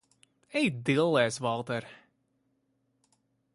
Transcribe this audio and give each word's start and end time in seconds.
Ej 0.61 0.69
dillēs, 0.87 1.37
Valter! 1.47 1.89